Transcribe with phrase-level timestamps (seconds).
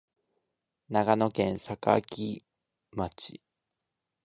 [0.89, 2.41] 長野県坂城
[2.95, 3.39] 町